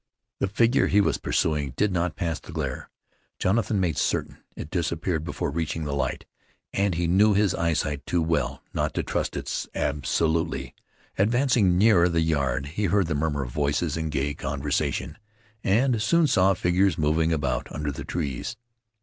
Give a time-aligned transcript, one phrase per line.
[0.39, 2.89] The figure he was pursuing did not pass the glare.
[3.37, 6.25] Jonathan made certain it disappeared before reaching the light,
[6.73, 10.73] and he knew his eyesight too well not to trust to it absolutely.
[11.19, 15.19] Advancing nearer the yard, he heard the murmur of voices in gay conversation,
[15.63, 18.57] and soon saw figures moving about under the trees.